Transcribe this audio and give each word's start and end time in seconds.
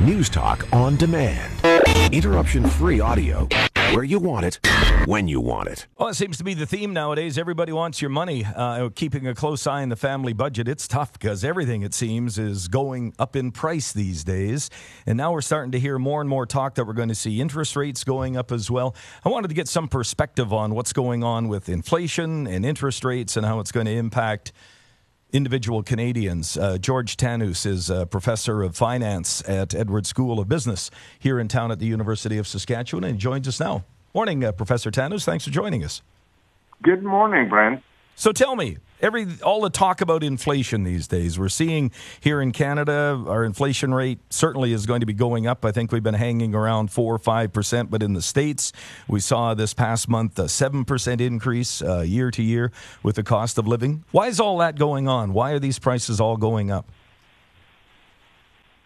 News 0.00 0.30
Talk 0.30 0.66
on 0.72 0.96
demand. 0.96 1.52
Interruption 2.10 2.66
free 2.66 3.00
audio 3.00 3.46
where 3.92 4.02
you 4.02 4.18
want 4.18 4.46
it, 4.46 4.58
when 5.04 5.28
you 5.28 5.42
want 5.42 5.68
it. 5.68 5.88
Well, 5.98 6.08
it 6.08 6.14
seems 6.14 6.38
to 6.38 6.44
be 6.44 6.54
the 6.54 6.64
theme 6.64 6.94
nowadays. 6.94 7.36
Everybody 7.36 7.72
wants 7.72 8.00
your 8.00 8.08
money. 8.08 8.46
Uh, 8.46 8.88
keeping 8.94 9.26
a 9.26 9.34
close 9.34 9.66
eye 9.66 9.82
on 9.82 9.90
the 9.90 9.96
family 9.96 10.32
budget. 10.32 10.68
It's 10.68 10.88
tough 10.88 11.12
because 11.12 11.44
everything, 11.44 11.82
it 11.82 11.92
seems, 11.92 12.38
is 12.38 12.66
going 12.68 13.12
up 13.18 13.36
in 13.36 13.52
price 13.52 13.92
these 13.92 14.24
days. 14.24 14.70
And 15.04 15.18
now 15.18 15.32
we're 15.32 15.42
starting 15.42 15.72
to 15.72 15.78
hear 15.78 15.98
more 15.98 16.22
and 16.22 16.30
more 16.30 16.46
talk 16.46 16.76
that 16.76 16.86
we're 16.86 16.94
going 16.94 17.10
to 17.10 17.14
see 17.14 17.38
interest 17.38 17.76
rates 17.76 18.02
going 18.02 18.38
up 18.38 18.52
as 18.52 18.70
well. 18.70 18.96
I 19.22 19.28
wanted 19.28 19.48
to 19.48 19.54
get 19.54 19.68
some 19.68 19.86
perspective 19.86 20.50
on 20.50 20.74
what's 20.74 20.94
going 20.94 21.22
on 21.22 21.48
with 21.48 21.68
inflation 21.68 22.46
and 22.46 22.64
interest 22.64 23.04
rates 23.04 23.36
and 23.36 23.44
how 23.44 23.60
it's 23.60 23.70
going 23.70 23.86
to 23.86 23.92
impact 23.92 24.52
individual 25.32 25.82
Canadians. 25.82 26.56
Uh, 26.56 26.78
George 26.78 27.16
Tannous 27.16 27.66
is 27.66 27.90
a 27.90 28.06
professor 28.06 28.62
of 28.62 28.76
finance 28.76 29.46
at 29.48 29.74
Edwards 29.74 30.08
School 30.08 30.38
of 30.38 30.48
Business 30.48 30.90
here 31.18 31.38
in 31.38 31.48
town 31.48 31.70
at 31.70 31.78
the 31.78 31.86
University 31.86 32.38
of 32.38 32.46
Saskatchewan 32.46 33.04
and 33.04 33.18
joins 33.18 33.46
us 33.48 33.60
now. 33.60 33.84
Morning, 34.14 34.44
uh, 34.44 34.52
Professor 34.52 34.90
Tannous. 34.90 35.24
Thanks 35.24 35.44
for 35.44 35.50
joining 35.50 35.84
us. 35.84 36.02
Good 36.82 37.02
morning, 37.02 37.48
Brent. 37.48 37.82
So 38.20 38.32
tell 38.32 38.54
me, 38.54 38.76
every 39.00 39.26
all 39.42 39.62
the 39.62 39.70
talk 39.70 40.02
about 40.02 40.22
inflation 40.22 40.84
these 40.84 41.08
days, 41.08 41.38
we're 41.38 41.48
seeing 41.48 41.90
here 42.20 42.42
in 42.42 42.52
Canada, 42.52 43.18
our 43.26 43.46
inflation 43.46 43.94
rate 43.94 44.18
certainly 44.28 44.74
is 44.74 44.84
going 44.84 45.00
to 45.00 45.06
be 45.06 45.14
going 45.14 45.46
up. 45.46 45.64
I 45.64 45.72
think 45.72 45.90
we've 45.90 46.02
been 46.02 46.12
hanging 46.12 46.54
around 46.54 46.92
four 46.92 47.14
or 47.14 47.18
five 47.18 47.50
percent, 47.50 47.90
but 47.90 48.02
in 48.02 48.12
the 48.12 48.20
states, 48.20 48.74
we 49.08 49.20
saw 49.20 49.54
this 49.54 49.72
past 49.72 50.06
month 50.06 50.38
a 50.38 50.50
seven 50.50 50.84
percent 50.84 51.22
increase 51.22 51.80
uh, 51.80 52.00
year 52.00 52.30
to 52.32 52.42
year 52.42 52.72
with 53.02 53.16
the 53.16 53.22
cost 53.22 53.56
of 53.56 53.66
living. 53.66 54.04
Why 54.10 54.26
is 54.26 54.38
all 54.38 54.58
that 54.58 54.78
going 54.78 55.08
on? 55.08 55.32
Why 55.32 55.52
are 55.52 55.58
these 55.58 55.78
prices 55.78 56.20
all 56.20 56.36
going 56.36 56.70
up? 56.70 56.92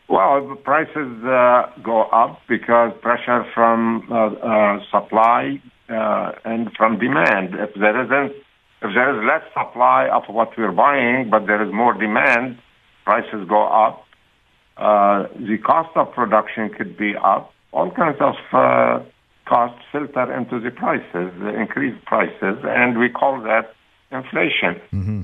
Well, 0.09 0.55
prices 0.63 1.25
uh, 1.25 1.73
go 1.83 2.03
up 2.03 2.39
because 2.49 2.93
pressure 3.03 3.45
from 3.53 4.07
uh, 4.13 4.27
uh 4.27 4.79
supply 4.93 5.61
uh, 5.89 6.33
and 6.45 6.71
from 6.77 7.01
demand. 7.01 7.57
If 7.57 7.75
there 7.75 8.01
isn't 8.05 8.44
if 8.85 8.95
there 8.95 9.11
is 9.17 9.25
less 9.27 9.43
supply 9.53 10.09
of 10.09 10.25
what 10.29 10.51
we're 10.59 10.73
buying, 10.73 11.31
but 11.31 11.47
there 11.47 11.65
is 11.65 11.73
more 11.73 11.95
demand, 11.95 12.59
prices 13.05 13.49
go 13.49 13.67
up. 13.67 14.05
Uh, 14.77 15.25
the 15.37 15.57
cost 15.65 15.97
of 15.97 16.13
production 16.13 16.69
could 16.69 16.97
be 16.97 17.15
up. 17.17 17.53
All 17.73 17.91
kinds 17.91 18.19
of 18.21 18.35
uh, 18.53 19.03
costs 19.47 19.81
filter 19.91 20.33
into 20.33 20.61
the 20.61 20.71
prices, 20.71 21.33
the 21.41 21.55
increased 21.59 22.05
prices, 22.05 22.59
and 22.65 22.99
we 22.99 23.09
call 23.09 23.41
that 23.43 23.75
inflation. 24.11 24.81
Mm-hmm. 24.93 25.23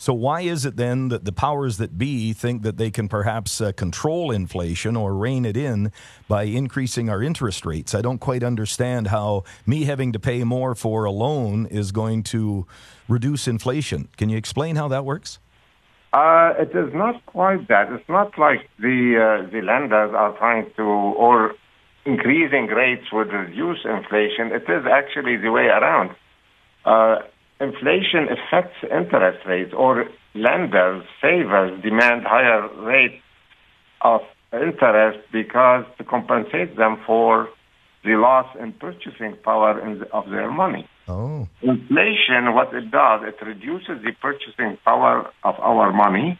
So, 0.00 0.14
why 0.14 0.42
is 0.42 0.64
it 0.64 0.76
then 0.76 1.08
that 1.08 1.24
the 1.24 1.32
powers 1.32 1.76
that 1.78 1.98
be 1.98 2.32
think 2.32 2.62
that 2.62 2.76
they 2.76 2.88
can 2.88 3.08
perhaps 3.08 3.60
uh, 3.60 3.72
control 3.72 4.30
inflation 4.30 4.94
or 4.94 5.12
rein 5.12 5.44
it 5.44 5.56
in 5.56 5.90
by 6.28 6.44
increasing 6.44 7.10
our 7.10 7.20
interest 7.20 7.66
rates? 7.66 7.96
I 7.96 8.00
don't 8.00 8.20
quite 8.20 8.44
understand 8.44 9.08
how 9.08 9.42
me 9.66 9.84
having 9.86 10.12
to 10.12 10.20
pay 10.20 10.44
more 10.44 10.76
for 10.76 11.04
a 11.04 11.10
loan 11.10 11.66
is 11.66 11.90
going 11.90 12.22
to 12.34 12.64
reduce 13.08 13.48
inflation. 13.48 14.08
Can 14.16 14.28
you 14.28 14.36
explain 14.36 14.76
how 14.76 14.86
that 14.86 15.04
works? 15.04 15.40
Uh, 16.12 16.54
it 16.56 16.70
is 16.76 16.94
not 16.94 17.26
quite 17.26 17.66
that. 17.66 17.90
It's 17.92 18.08
not 18.08 18.38
like 18.38 18.70
the 18.78 19.18
uh, 19.18 19.50
the 19.50 19.62
lenders 19.62 20.14
are 20.14 20.32
trying 20.38 20.70
to 20.76 20.82
or 20.82 21.56
increasing 22.06 22.66
rates 22.66 23.10
would 23.12 23.32
reduce 23.32 23.84
inflation. 23.84 24.52
It 24.52 24.62
is 24.70 24.86
actually 24.88 25.38
the 25.38 25.50
way 25.50 25.66
around. 25.66 26.14
Uh, 26.84 27.16
inflation 27.60 28.28
affects 28.28 28.76
interest 28.84 29.46
rates, 29.46 29.72
or 29.76 30.06
lenders, 30.34 31.04
savers 31.20 31.82
demand 31.82 32.24
higher 32.24 32.68
rates 32.82 33.22
of 34.02 34.20
interest 34.52 35.18
because 35.32 35.84
to 35.98 36.04
compensate 36.04 36.76
them 36.76 36.98
for 37.06 37.48
the 38.04 38.12
loss 38.12 38.46
in 38.60 38.72
purchasing 38.72 39.36
power 39.42 39.78
in 39.84 39.98
the, 39.98 40.12
of 40.12 40.30
their 40.30 40.50
money. 40.50 40.88
Oh. 41.08 41.48
Inflation, 41.62 42.54
what 42.54 42.72
it 42.74 42.90
does, 42.90 43.22
it 43.26 43.44
reduces 43.44 44.02
the 44.04 44.12
purchasing 44.20 44.78
power 44.84 45.30
of 45.42 45.54
our 45.58 45.92
money. 45.92 46.38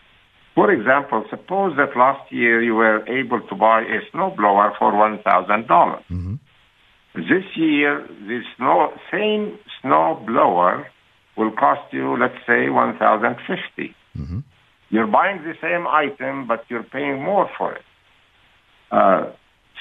For 0.54 0.70
example, 0.70 1.24
suppose 1.30 1.76
that 1.76 1.96
last 1.96 2.30
year 2.32 2.62
you 2.62 2.74
were 2.74 3.06
able 3.08 3.40
to 3.40 3.54
buy 3.54 3.82
a 3.82 4.00
snowblower 4.14 4.76
for 4.78 4.96
one 4.96 5.22
thousand 5.22 5.66
dollars. 5.68 6.04
Mm-hmm. 6.10 6.34
This 7.14 7.44
year, 7.56 8.06
the 8.26 8.40
snow, 8.56 8.92
same 9.10 9.58
snowblower 9.82 10.86
will 11.38 11.52
cost 11.52 11.92
you, 11.92 12.16
let's 12.18 12.34
say, 12.46 12.68
1050 12.68 13.94
mm-hmm. 14.18 14.40
You're 14.90 15.06
buying 15.06 15.42
the 15.42 15.52
same 15.60 15.86
item, 15.86 16.48
but 16.48 16.64
you're 16.68 16.82
paying 16.82 17.22
more 17.22 17.48
for 17.58 17.74
it. 17.74 17.82
Uh, 18.90 19.30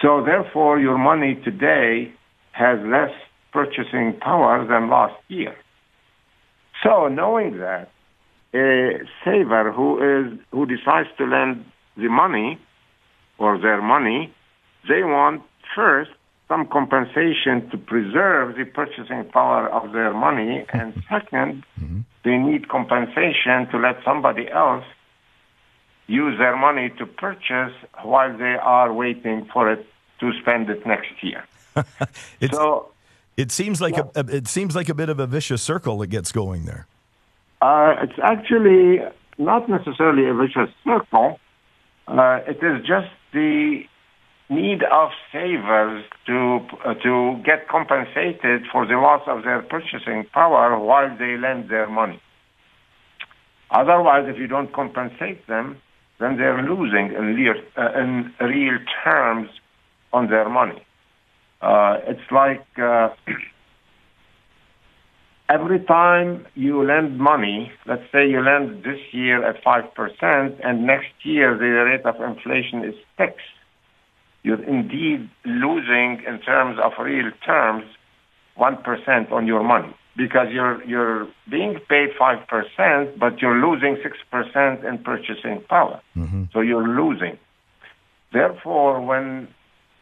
so 0.02 0.22
therefore, 0.24 0.80
your 0.80 0.98
money 0.98 1.36
today 1.46 2.12
has 2.52 2.78
less 2.84 3.12
purchasing 3.54 4.20
power 4.20 4.68
than 4.68 4.90
last 4.90 5.16
year. 5.30 5.56
So 6.84 7.08
knowing 7.08 7.58
that, 7.60 7.90
a 8.54 9.00
saver 9.24 9.72
who 9.72 9.88
is 9.98 10.40
who 10.52 10.66
decides 10.66 11.10
to 11.18 11.26
lend 11.26 11.64
the 11.96 12.10
money 12.10 12.60
or 13.38 13.58
their 13.60 13.82
money, 13.82 14.34
they 14.90 15.04
want 15.04 15.42
first 15.74 16.12
some 16.48 16.68
compensation 16.68 17.70
to 17.72 17.78
preserve 17.78 18.56
the 18.56 18.66
purchasing 18.66 19.26
power 19.32 19.68
of 19.70 19.92
their 19.92 20.14
money, 20.14 20.66
and 20.74 20.94
2nd 21.10 21.64
mm-hmm. 21.80 22.00
they 22.24 22.38
need 22.38 22.70
compensation 22.70 23.68
to 23.72 23.78
let 23.78 23.98
somebody 24.04 24.50
else 24.50 24.86
use 26.08 26.38
their 26.38 26.56
money 26.56 26.90
to 26.98 27.06
purchase 27.06 27.74
while 28.02 28.36
they 28.38 28.56
are 28.62 28.94
waiting 28.94 29.48
for 29.52 29.72
it 29.72 29.86
to 30.20 30.32
spend 30.42 30.70
it 30.70 30.86
next 30.88 31.12
year. 31.22 31.44
so 32.52 32.90
it 33.36 33.52
seems 33.52 33.82
like 33.82 33.96
yeah. 33.96 34.04
a, 34.16 34.26
it 34.36 34.48
seems 34.48 34.76
like 34.76 34.90
a 34.90 34.94
bit 34.94 35.10
of 35.10 35.20
a 35.20 35.28
vicious 35.28 35.62
circle 35.62 35.98
that 36.00 36.08
gets 36.08 36.32
going 36.32 36.66
there. 36.66 36.88
Uh, 37.62 37.96
it's 38.02 38.18
actually 38.24 39.00
not 39.38 39.70
necessarily 39.70 40.28
a 40.28 40.34
vicious 40.34 40.74
circle. 40.84 41.40
Uh, 42.08 42.40
it 42.48 42.64
is 42.64 42.86
just 42.86 43.10
the 43.34 43.84
need 44.50 44.82
of 44.84 45.10
savers 45.32 46.06
to 46.26 46.60
uh, 46.86 46.94
to 46.96 47.42
get 47.44 47.68
compensated 47.68 48.64
for 48.72 48.86
the 48.86 48.96
loss 48.96 49.22
of 49.28 49.44
their 49.44 49.62
purchasing 49.62 50.26
power 50.34 50.80
while 50.80 51.16
they 51.18 51.38
lend 51.38 51.70
their 51.70 51.90
money. 51.90 52.22
Otherwise, 53.72 54.26
if 54.28 54.38
you 54.38 54.48
don't 54.48 54.72
compensate 54.72 55.46
them, 55.48 55.78
then 56.20 56.38
they're 56.38 56.62
losing 56.62 57.14
in 57.14 57.36
real, 57.36 57.56
uh, 57.78 57.92
in 58.00 58.34
real 58.40 58.78
terms 59.04 59.50
on 60.14 60.30
their 60.30 60.48
money. 60.48 60.82
Uh, 61.62 61.98
it's 62.08 62.32
like 62.32 62.66
uh, 62.82 63.10
every 65.50 65.84
time 65.84 66.46
you 66.56 66.82
lend 66.82 67.20
money, 67.20 67.72
let's 67.86 68.10
say 68.14 68.30
you 68.30 68.42
lend 68.42 68.86
this 68.86 69.00
year 69.12 69.44
at 69.44 69.62
5%, 69.62 70.60
and 70.64 70.88
next 70.88 71.14
year 71.24 71.58
the 71.58 71.66
rate 71.66 72.06
of 72.06 72.16
inflation 72.22 72.86
is 72.86 72.96
6 73.18 73.34
you're 74.44 74.64
indeed 74.64 75.30
losing 75.46 76.24
in 76.28 76.40
terms 76.46 76.80
of 76.84 76.94
real 77.00 77.32
terms 77.46 77.86
1% 78.58 79.32
on 79.32 79.48
your 79.48 79.64
money 79.64 79.94
because 80.16 80.48
you're 80.52 80.84
you're 80.84 81.28
being 81.50 81.80
paid 81.88 82.10
5% 82.20 83.20
but 83.20 83.40
you're 83.40 83.56
losing 83.56 83.98
6% 83.98 84.84
in 84.84 84.98
purchasing 85.00 85.62
power 85.70 86.02
mm-hmm. 86.16 86.46
so 86.52 86.62
you're 86.62 86.88
losing 86.88 87.38
therefore 88.34 89.00
when 89.02 89.48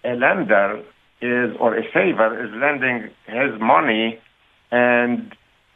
a 0.04 0.14
lender 0.16 0.82
is 1.22 1.56
or 1.60 1.76
a 1.78 1.84
saver 1.94 2.44
is 2.44 2.52
lending 2.56 3.10
his 3.28 3.60
money 3.60 4.20
and 4.72 5.36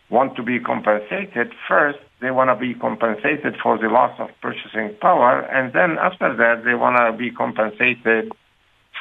want 0.09 0.35
to 0.35 0.43
be 0.43 0.59
compensated 0.59 1.51
first 1.67 1.99
they 2.21 2.31
want 2.31 2.49
to 2.49 2.55
be 2.55 2.73
compensated 2.73 3.55
for 3.61 3.77
the 3.77 3.87
loss 3.87 4.13
of 4.19 4.29
purchasing 4.41 4.95
power 5.01 5.41
and 5.41 5.73
then 5.73 5.97
after 5.99 6.35
that 6.35 6.63
they 6.65 6.75
want 6.75 6.95
to 6.97 7.17
be 7.17 7.29
compensated 7.31 8.31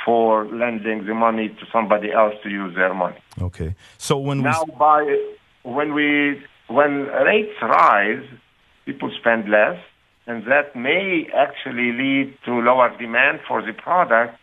for 0.05 0.47
lending 0.47 1.07
the 1.07 1.15
money 1.15 1.49
to 1.49 1.67
somebody 1.73 2.13
else 2.13 2.35
to 2.43 2.49
use 2.49 2.75
their 2.75 2.95
money. 2.95 3.19
Okay. 3.41 3.75
So 3.97 4.19
when 4.19 4.43
now 4.43 4.65
we... 4.65 4.75
by 4.79 5.19
when 5.63 5.95
we 5.95 6.43
when 6.69 7.07
rates 7.07 7.61
rise, 7.63 8.25
people 8.87 9.11
spend 9.19 9.49
less, 9.49 9.79
and 10.27 10.45
that 10.47 10.77
may 10.77 11.29
actually 11.35 11.93
lead 11.93 12.37
to 12.45 12.53
lower 12.53 12.97
demand 12.99 13.41
for 13.47 13.63
the 13.63 13.73
product, 13.73 14.39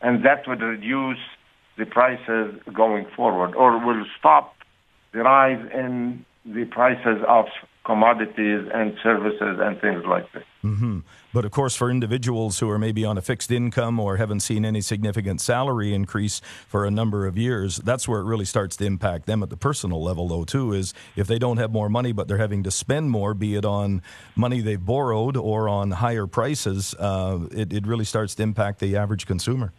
and 0.00 0.24
that 0.24 0.46
would 0.48 0.60
reduce 0.60 1.18
the 1.76 1.86
prices 1.86 2.54
going 2.72 3.06
forward, 3.14 3.54
or 3.54 3.78
will 3.84 4.04
stop 4.18 4.54
the 5.12 5.20
rise 5.20 5.64
in 5.72 6.24
the 6.44 6.64
prices 6.64 7.22
of 7.26 7.46
commodities 7.88 8.68
and 8.74 8.98
services 9.02 9.56
and 9.62 9.80
things 9.80 10.04
like 10.06 10.30
this. 10.32 10.44
Mm-hmm. 10.62 10.98
But 11.32 11.46
of 11.46 11.52
course, 11.52 11.74
for 11.74 11.90
individuals 11.90 12.58
who 12.58 12.68
are 12.68 12.78
maybe 12.78 13.02
on 13.02 13.16
a 13.16 13.22
fixed 13.22 13.50
income 13.50 13.98
or 13.98 14.18
haven't 14.18 14.40
seen 14.40 14.66
any 14.66 14.82
significant 14.82 15.40
salary 15.40 15.94
increase 15.94 16.42
for 16.66 16.84
a 16.84 16.90
number 16.90 17.26
of 17.26 17.38
years, 17.38 17.78
that's 17.78 18.06
where 18.06 18.20
it 18.20 18.24
really 18.24 18.44
starts 18.44 18.76
to 18.76 18.84
impact 18.84 19.24
them 19.24 19.42
at 19.42 19.48
the 19.48 19.56
personal 19.56 20.02
level, 20.02 20.28
though, 20.28 20.44
too, 20.44 20.74
is 20.74 20.92
if 21.16 21.26
they 21.26 21.38
don't 21.38 21.56
have 21.56 21.72
more 21.72 21.88
money 21.88 22.12
but 22.12 22.28
they're 22.28 22.36
having 22.36 22.62
to 22.64 22.70
spend 22.70 23.10
more, 23.10 23.32
be 23.32 23.56
it 23.56 23.64
on 23.64 24.02
money 24.36 24.60
they've 24.60 24.84
borrowed 24.84 25.34
or 25.34 25.66
on 25.66 25.92
higher 25.92 26.26
prices, 26.26 26.94
uh, 26.98 27.38
it, 27.52 27.72
it 27.72 27.86
really 27.86 28.04
starts 28.04 28.34
to 28.34 28.42
impact 28.42 28.80
the 28.80 28.98
average 28.98 29.26
consumer. 29.26 29.72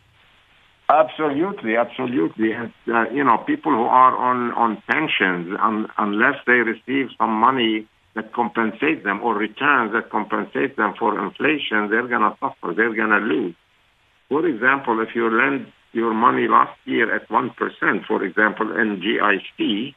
Absolutely, 0.90 1.78
absolutely. 1.78 2.54
And, 2.54 2.74
uh, 2.92 3.06
you 3.14 3.24
know, 3.24 3.38
people 3.38 3.72
who 3.72 3.84
are 3.84 4.18
on, 4.18 4.52
on 4.54 4.82
pensions, 4.90 5.56
um, 5.62 5.88
unless 6.00 6.38
they 6.48 6.64
receive 6.74 7.10
some 7.20 7.30
money 7.30 7.88
that 8.16 8.34
compensate 8.34 9.04
them 9.04 9.22
or 9.22 9.36
returns 9.36 9.94
that 9.94 10.10
compensate 10.10 10.76
them 10.78 10.94
for 10.98 11.20
inflation, 11.20 11.90
they're 11.90 12.08
going 12.08 12.22
to 12.22 12.36
suffer. 12.40 12.74
They're 12.74 12.96
going 12.96 13.12
to 13.12 13.18
lose. 13.18 13.56
For 14.30 14.46
example, 14.46 15.02
if 15.02 15.16
you 15.16 15.30
lend 15.30 15.72
your 15.92 16.14
money 16.14 16.48
last 16.48 16.78
year 16.86 17.14
at 17.16 17.28
1%, 17.30 17.52
for 18.08 18.24
example, 18.24 18.72
in 18.78 19.02
GIC, 19.02 19.94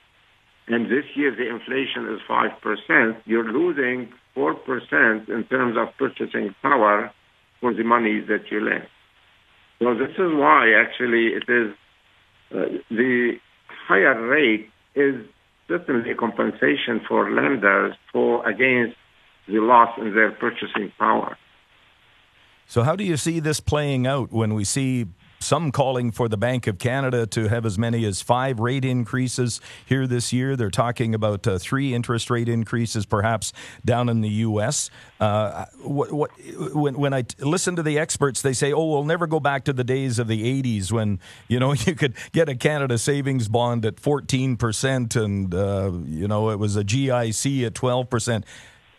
and 0.69 0.87
this 0.87 1.05
year 1.14 1.35
the 1.35 1.49
inflation 1.49 2.09
is 2.14 2.20
5%, 2.29 3.17
you're 3.25 3.50
losing 3.50 4.12
4% 4.37 5.29
in 5.29 5.44
terms 5.44 5.76
of 5.76 5.88
purchasing 5.99 6.55
power 6.62 7.11
for 7.61 7.75
the 7.75 7.85
money 7.85 8.20
that 8.20 8.50
you 8.50 8.61
lend. 8.61 8.87
So 9.81 9.94
this 9.94 10.12
is 10.12 10.32
why 10.32 10.73
actually 10.73 11.29
it 11.35 11.44
is 11.49 11.75
uh, 12.55 12.79
the 12.91 13.32
higher 13.88 14.20
rate 14.26 14.69
is 14.94 15.26
certainly 15.72 16.14
compensation 16.14 17.00
for 17.08 17.30
lenders 17.30 17.94
for 18.12 18.46
against 18.46 18.96
the 19.48 19.58
loss 19.58 19.96
in 19.98 20.14
their 20.14 20.30
purchasing 20.30 20.92
power. 20.98 21.36
So 22.66 22.82
how 22.82 22.94
do 22.94 23.04
you 23.04 23.16
see 23.16 23.40
this 23.40 23.58
playing 23.60 24.06
out 24.06 24.32
when 24.32 24.54
we 24.54 24.64
see 24.64 25.06
some 25.42 25.72
calling 25.72 26.10
for 26.10 26.28
the 26.28 26.36
Bank 26.36 26.66
of 26.66 26.78
Canada 26.78 27.26
to 27.26 27.48
have 27.48 27.66
as 27.66 27.78
many 27.78 28.04
as 28.04 28.22
five 28.22 28.60
rate 28.60 28.84
increases 28.84 29.60
here 29.84 30.06
this 30.06 30.32
year. 30.32 30.56
They're 30.56 30.70
talking 30.70 31.14
about 31.14 31.46
uh, 31.46 31.58
three 31.58 31.94
interest 31.94 32.30
rate 32.30 32.48
increases, 32.48 33.04
perhaps 33.06 33.52
down 33.84 34.08
in 34.08 34.20
the 34.20 34.28
U.S. 34.28 34.90
Uh, 35.20 35.66
what, 35.82 36.12
what, 36.12 36.30
when, 36.74 36.98
when 36.98 37.12
I 37.12 37.24
listen 37.38 37.76
to 37.76 37.82
the 37.82 37.98
experts, 37.98 38.42
they 38.42 38.52
say, 38.52 38.72
"Oh, 38.72 38.86
we'll 38.86 39.04
never 39.04 39.26
go 39.26 39.40
back 39.40 39.64
to 39.64 39.72
the 39.72 39.84
days 39.84 40.18
of 40.18 40.28
the 40.28 40.62
'80s 40.62 40.90
when 40.92 41.20
you 41.48 41.60
know 41.60 41.72
you 41.86 41.94
could 41.94 42.14
get 42.32 42.48
a 42.48 42.54
Canada 42.54 42.98
savings 42.98 43.48
bond 43.48 43.84
at 43.84 44.00
14 44.00 44.56
percent, 44.56 45.16
and 45.16 45.54
uh, 45.54 45.90
you 46.06 46.28
know 46.28 46.50
it 46.50 46.58
was 46.58 46.76
a 46.76 46.84
GIC 46.84 47.66
at 47.66 47.74
12 47.74 48.08
percent." 48.08 48.44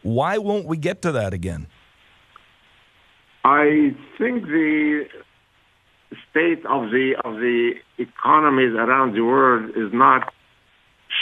Why 0.03 0.37
won't 0.37 0.67
we 0.67 0.75
get 0.77 1.01
to 1.03 1.13
that 1.13 1.33
again? 1.33 1.67
I 3.45 3.95
think 4.17 4.45
the 4.45 5.05
state 6.29 6.65
of 6.65 6.91
the 6.91 7.15
of 7.23 7.35
the 7.35 7.73
economies 7.97 8.73
around 8.75 9.13
the 9.15 9.21
world 9.21 9.69
is 9.71 9.91
not 9.93 10.33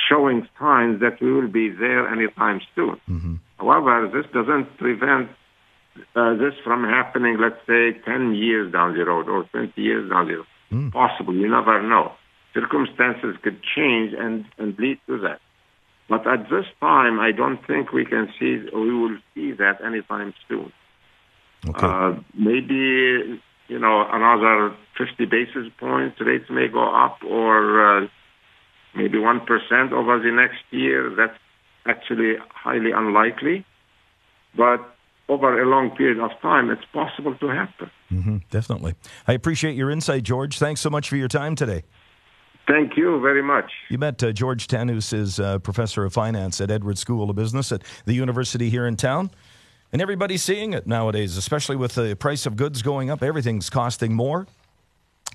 showing 0.10 0.48
signs 0.60 1.00
that 1.02 1.22
we 1.22 1.32
will 1.32 1.48
be 1.48 1.70
there 1.70 2.08
anytime 2.08 2.62
soon. 2.76 3.00
Mm-hmm. 3.10 3.36
However, 3.58 4.10
this 4.14 4.26
doesn't 4.32 4.78
prevent 4.78 5.30
uh, 6.16 6.34
this 6.36 6.54
from 6.64 6.84
happening, 6.84 7.38
let's 7.40 7.60
say, 7.68 7.94
10 8.06 8.34
years 8.36 8.72
down 8.72 8.98
the 8.98 9.04
road 9.06 9.28
or 9.28 9.44
20 9.52 9.80
years 9.82 10.10
down 10.10 10.28
the 10.28 10.38
road. 10.38 10.46
Mm. 10.72 10.92
Possible. 10.92 11.36
You 11.36 11.50
never 11.50 11.82
know. 11.82 12.14
Circumstances 12.54 13.36
could 13.44 13.60
change 13.76 14.14
and, 14.18 14.46
and 14.58 14.78
lead 14.80 15.00
to 15.08 15.20
that. 15.20 15.40
But 16.10 16.28
at 16.28 16.50
this 16.50 16.66
time, 16.80 17.20
I 17.20 17.32
don't 17.32 17.66
think 17.66 17.92
we 17.92 18.06
can 18.06 18.28
see, 18.40 18.64
we 18.74 18.94
will 18.94 19.18
see 19.34 19.52
that 19.54 19.82
anytime 19.84 20.34
soon. 20.48 20.72
Okay. 21.68 21.88
Uh, 21.88 22.14
maybe 22.34 23.42
you 23.72 23.80
know, 23.80 24.06
another 24.12 24.76
50 24.98 25.26
basis 25.26 25.72
points, 25.80 26.20
rates 26.20 26.50
may 26.50 26.68
go 26.68 26.94
up 26.94 27.24
or 27.24 28.04
uh, 28.04 28.08
maybe 28.94 29.18
1% 29.18 29.92
over 29.94 30.20
the 30.20 30.32
next 30.32 30.62
year. 30.72 31.16
That's 31.16 31.40
actually 31.88 32.34
highly 32.50 32.92
unlikely. 32.92 33.66
But 34.58 34.82
over 35.30 35.62
a 35.62 35.66
long 35.66 35.92
period 35.92 36.20
of 36.20 36.32
time, 36.42 36.70
it's 36.70 36.84
possible 36.92 37.34
to 37.36 37.48
happen. 37.48 37.90
Mm-hmm, 38.12 38.38
definitely. 38.50 38.96
I 39.26 39.32
appreciate 39.32 39.78
your 39.78 39.90
insight, 39.90 40.24
George. 40.24 40.60
Thanks 40.60 40.82
so 40.82 40.90
much 40.90 41.08
for 41.08 41.16
your 41.16 41.30
time 41.30 41.56
today. 41.56 41.84
Thank 42.68 42.98
you 42.98 43.22
very 43.22 43.42
much. 43.42 43.72
You 43.90 43.98
met 43.98 44.22
uh, 44.22 44.34
George 44.34 44.68
Tannous 44.68 45.14
is 45.14 45.40
uh, 45.40 45.60
professor 45.60 46.04
of 46.04 46.14
finance 46.14 46.60
at 46.60 46.70
Edwards 46.70 47.00
School 47.00 47.30
of 47.30 47.36
Business 47.38 47.72
at 47.72 47.84
the 48.06 48.14
university 48.14 48.70
here 48.70 48.86
in 48.86 48.98
town. 48.98 49.32
And 49.92 50.02
everybody's 50.02 50.42
seeing 50.42 50.74
it 50.74 50.88
nowadays, 50.88 51.36
especially 51.38 51.76
with 51.76 51.96
the 51.96 52.16
price 52.16 52.46
of 52.46 52.56
goods 52.56 52.82
going 52.82 53.10
up. 53.10 53.22
Everything's 53.22 53.70
costing 53.70 54.14
more. 54.14 54.48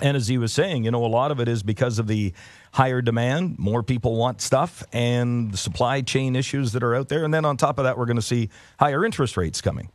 And 0.00 0.16
as 0.16 0.28
he 0.28 0.36
was 0.36 0.52
saying, 0.52 0.84
you 0.84 0.90
know, 0.90 1.04
a 1.04 1.08
lot 1.08 1.30
of 1.30 1.40
it 1.40 1.48
is 1.48 1.62
because 1.62 1.98
of 1.98 2.06
the 2.06 2.32
higher 2.72 3.00
demand. 3.00 3.58
More 3.58 3.82
people 3.82 4.16
want 4.16 4.42
stuff 4.42 4.84
and 4.92 5.52
the 5.52 5.56
supply 5.56 6.02
chain 6.02 6.36
issues 6.36 6.72
that 6.72 6.82
are 6.82 6.94
out 6.94 7.08
there. 7.08 7.24
And 7.24 7.32
then 7.32 7.44
on 7.44 7.56
top 7.56 7.78
of 7.78 7.84
that, 7.84 7.96
we're 7.96 8.06
going 8.06 8.16
to 8.16 8.22
see 8.22 8.50
higher 8.78 9.04
interest 9.04 9.36
rates 9.36 9.60
coming. 9.60 9.88